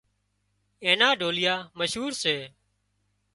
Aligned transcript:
اين 0.85 1.01
ڍوليئا 1.19 1.55
مشهور 1.79 2.11
سي 2.21 2.35